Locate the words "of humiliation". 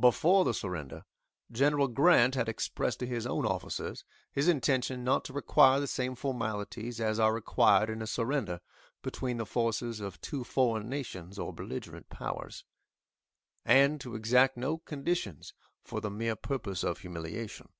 16.84-17.70